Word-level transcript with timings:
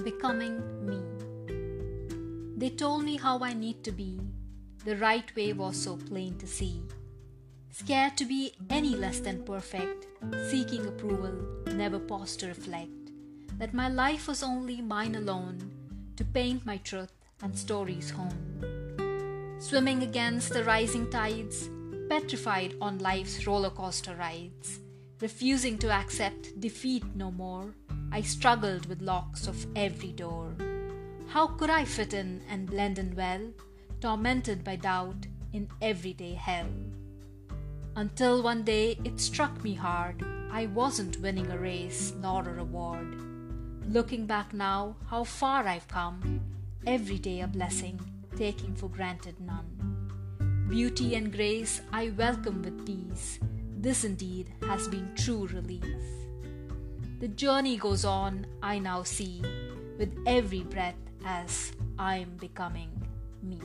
becoming 0.00 0.60
me. 0.84 1.00
They 2.56 2.70
told 2.70 3.04
me 3.04 3.16
how 3.16 3.38
I 3.40 3.52
need 3.52 3.82
to 3.84 3.92
be. 3.92 4.20
The 4.84 4.96
right 4.96 5.34
way 5.36 5.52
was 5.52 5.76
so 5.76 5.96
plain 5.96 6.36
to 6.38 6.46
see. 6.46 6.82
Scared 7.70 8.16
to 8.16 8.24
be 8.24 8.52
any 8.68 8.96
less 8.96 9.20
than 9.20 9.44
perfect, 9.44 10.06
seeking 10.50 10.86
approval, 10.86 11.32
never 11.74 11.98
pause 11.98 12.36
to 12.36 12.48
reflect 12.48 12.90
that 13.58 13.74
my 13.74 13.88
life 13.88 14.26
was 14.26 14.42
only 14.42 14.80
mine 14.80 15.14
alone 15.14 15.70
to 16.16 16.24
paint 16.24 16.64
my 16.64 16.78
truth 16.78 17.12
and 17.42 17.56
stories 17.56 18.10
home. 18.10 19.58
Swimming 19.58 20.02
against 20.02 20.52
the 20.52 20.64
rising 20.64 21.10
tides, 21.10 21.68
petrified 22.08 22.74
on 22.80 22.98
life's 22.98 23.46
roller 23.46 23.70
coaster 23.70 24.16
rides, 24.16 24.80
refusing 25.20 25.76
to 25.78 25.90
accept 25.90 26.58
defeat 26.58 27.04
no 27.14 27.30
more 27.30 27.74
I 28.12 28.22
struggled 28.22 28.86
with 28.86 29.02
locks 29.02 29.46
of 29.46 29.66
every 29.76 30.12
door. 30.12 30.54
How 31.28 31.46
could 31.46 31.70
I 31.70 31.84
fit 31.84 32.12
in 32.12 32.42
and 32.50 32.68
blend 32.68 32.98
in 32.98 33.14
well, 33.14 33.52
tormented 34.00 34.64
by 34.64 34.76
doubt 34.76 35.26
in 35.52 35.68
everyday 35.80 36.34
hell? 36.34 36.66
Until 37.94 38.42
one 38.42 38.64
day 38.64 38.98
it 39.04 39.20
struck 39.20 39.62
me 39.62 39.74
hard, 39.74 40.24
I 40.50 40.66
wasn't 40.66 41.20
winning 41.20 41.50
a 41.52 41.58
race 41.58 42.12
nor 42.20 42.42
a 42.42 42.52
reward. 42.52 43.16
Looking 43.88 44.26
back 44.26 44.52
now, 44.52 44.96
how 45.06 45.22
far 45.22 45.68
I've 45.68 45.86
come, 45.86 46.40
every 46.86 47.18
day 47.18 47.42
a 47.42 47.46
blessing, 47.46 48.00
taking 48.36 48.74
for 48.74 48.88
granted 48.88 49.38
none. 49.40 50.66
Beauty 50.68 51.14
and 51.14 51.32
grace 51.32 51.80
I 51.92 52.10
welcome 52.10 52.62
with 52.62 52.84
peace. 52.86 53.38
This 53.76 54.04
indeed 54.04 54.52
has 54.62 54.88
been 54.88 55.12
true 55.14 55.46
relief. 55.46 56.19
The 57.20 57.28
journey 57.28 57.76
goes 57.76 58.06
on, 58.06 58.46
I 58.62 58.78
now 58.78 59.02
see, 59.02 59.42
with 59.98 60.08
every 60.26 60.62
breath 60.62 60.96
as 61.22 61.70
I'm 61.98 62.38
becoming 62.40 62.88
me. 63.42 63.60